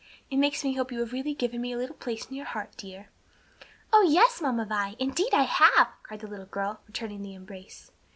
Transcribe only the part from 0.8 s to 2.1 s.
you have really given me a little